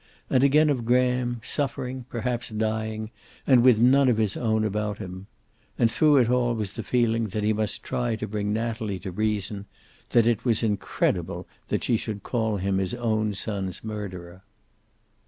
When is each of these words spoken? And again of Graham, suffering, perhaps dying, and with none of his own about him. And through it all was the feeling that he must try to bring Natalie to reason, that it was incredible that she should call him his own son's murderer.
And 0.31 0.43
again 0.43 0.71
of 0.71 0.83
Graham, 0.83 1.39
suffering, 1.43 2.07
perhaps 2.09 2.49
dying, 2.49 3.11
and 3.45 3.63
with 3.63 3.77
none 3.77 4.09
of 4.09 4.17
his 4.17 4.35
own 4.35 4.63
about 4.65 4.97
him. 4.97 5.27
And 5.77 5.91
through 5.91 6.17
it 6.17 6.27
all 6.27 6.55
was 6.55 6.73
the 6.73 6.81
feeling 6.81 7.27
that 7.27 7.43
he 7.43 7.53
must 7.53 7.83
try 7.83 8.15
to 8.15 8.27
bring 8.27 8.51
Natalie 8.51 8.97
to 8.97 9.11
reason, 9.11 9.67
that 10.09 10.25
it 10.25 10.43
was 10.43 10.63
incredible 10.63 11.47
that 11.67 11.83
she 11.83 11.97
should 11.97 12.23
call 12.23 12.57
him 12.57 12.79
his 12.79 12.95
own 12.95 13.35
son's 13.35 13.83
murderer. 13.83 14.41